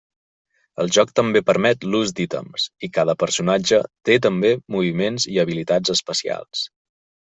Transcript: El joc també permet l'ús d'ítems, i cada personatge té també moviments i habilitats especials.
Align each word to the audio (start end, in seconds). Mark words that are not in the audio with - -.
El 0.83 0.87
joc 0.95 1.11
també 1.19 1.41
permet 1.49 1.85
l'ús 1.95 2.13
d'ítems, 2.19 2.65
i 2.87 2.91
cada 2.95 3.15
personatge 3.25 3.79
té 4.09 4.17
també 4.27 4.55
moviments 4.77 5.29
i 5.37 5.39
habilitats 5.45 5.95
especials. 5.97 6.65